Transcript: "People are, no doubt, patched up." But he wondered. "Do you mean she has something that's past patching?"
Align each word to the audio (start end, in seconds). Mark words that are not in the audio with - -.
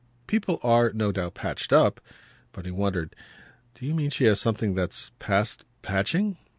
"People 0.25 0.57
are, 0.63 0.91
no 0.91 1.11
doubt, 1.11 1.35
patched 1.35 1.71
up." 1.71 2.01
But 2.53 2.65
he 2.65 2.71
wondered. 2.71 3.15
"Do 3.75 3.85
you 3.85 3.93
mean 3.93 4.09
she 4.09 4.23
has 4.25 4.41
something 4.41 4.73
that's 4.73 5.11
past 5.19 5.63
patching?" 5.83 6.37